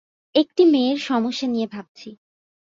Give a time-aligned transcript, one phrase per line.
[0.35, 2.09] একটি মেয়ের সমস্যা নিয়ে ভাবছি।